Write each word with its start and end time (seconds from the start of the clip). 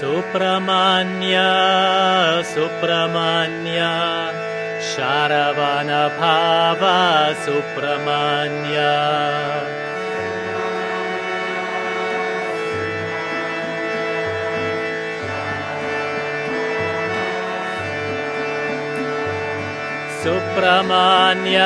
सुप्रमान्य 0.00 1.36
सुप्रमान्य 2.44 3.80
शारवणभाव 4.94 6.80
सुप्रमान्य। 7.44 8.78
सुप्रमान्य 20.24 21.58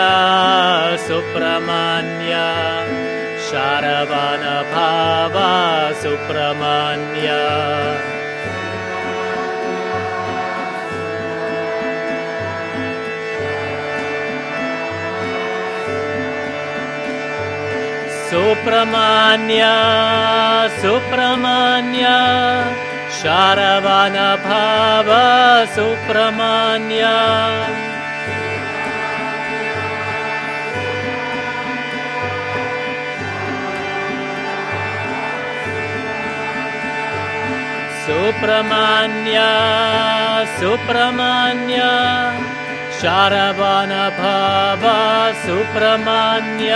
सुप्रमान्य 1.08 2.34
शारवणभाव 3.48 5.34
सुप्रमान्य 6.02 7.28
सुप्रमान्य 18.30 19.64
सुप्रमान्य 20.80 22.08
शारवणभाव 23.20 25.08
सुप्रमान्य 25.76 27.04
सुप्रमान्य 38.04 39.38
सुप्रमान्य 40.58 41.80
शारवणभाव 43.00 44.84
सुप्रमान्य 45.42 46.74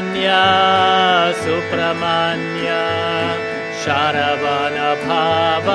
सुप्रमान्य 0.00 0.34
सुप्रमान्य 1.40 2.68
शारवणभाव 3.82 5.66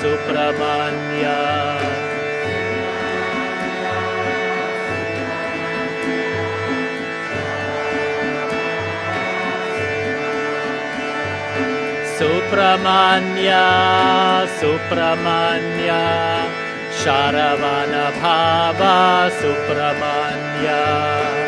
सुप्रमान्य 0.00 1.26
सुप्रमान्य 12.18 13.50
सुप्रमान्य 14.58 15.90
शारवणभाव 17.02 18.82
सुप्रमान्य 19.40 21.39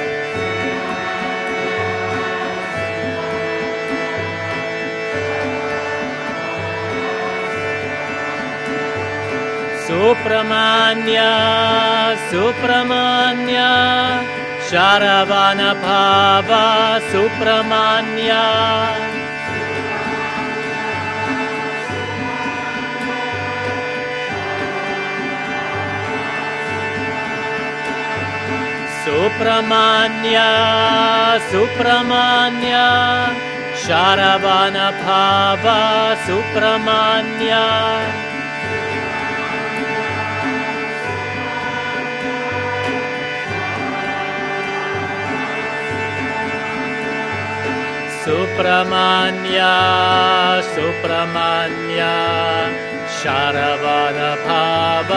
सुप्रमान्य 10.23 11.21
सुप्रमान्य 12.31 13.59
शारवणभाव 14.69 16.51
सुप्रमान्य 17.11 18.31
सुप्रमान्य 29.05 30.39
सुप्रमान्य 31.51 32.75
शारवणभाव 33.85 35.65
सुप्रमान्य 36.27 37.53
सुप्रमान्य 48.25 49.61
सुप्रमान्य 50.75 52.03
शारवणभाव 53.19 55.11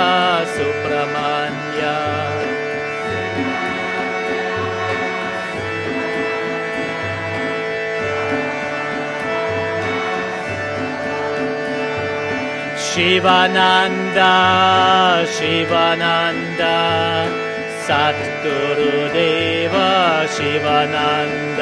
सुप्रमान्य। 0.54 1.82
Shivananda 12.88 14.20
Shivananda 15.36 16.62
Sadgurudev 17.88 19.76
Shivananda 20.38 21.62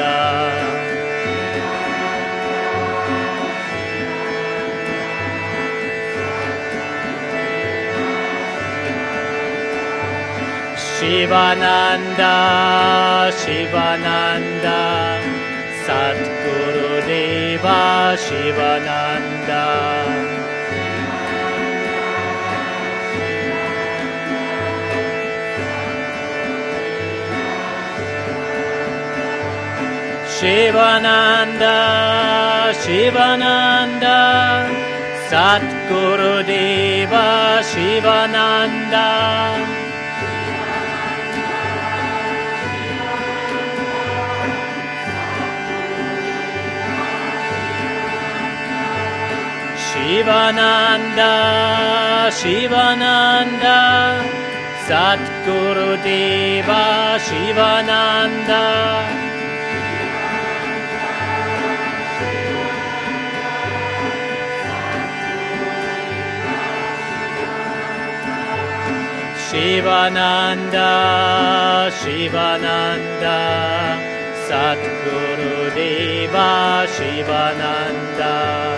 Shivananda, 11.04 12.34
Shivananda, 13.40 14.80
Satguru 15.84 17.04
Deva, 17.04 18.16
Shivananda. 18.24 19.64
Shivananda, 30.36 31.76
Shivananda, 32.80 34.18
Satguru 35.28 36.46
Deva, 36.46 37.60
Shivananda. 37.62 39.73
Shivananda, 49.94 51.32
Shivananda, 52.38 53.78
Satguru 54.88 55.94
Deva, 56.02 57.16
Shivananda. 57.22 58.64
Shivananda, 69.46 70.90
Shivananda, 72.02 73.38
Satguru 74.48 75.70
Deva, 75.76 76.84
Shivananda. 76.96 78.73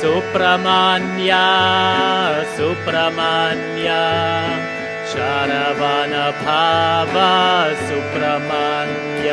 सुप्रमान्य 0.00 1.32
सुप्रमान्य 2.56 3.88
शरवणभाव 5.12 7.14
सुप्रमान्य 7.86 9.30